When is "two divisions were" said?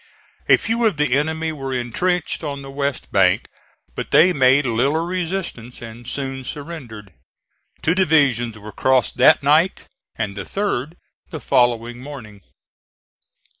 7.83-8.71